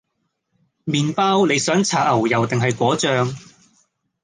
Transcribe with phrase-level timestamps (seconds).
[0.83, 3.37] 麵包你想搽牛油定係果醬？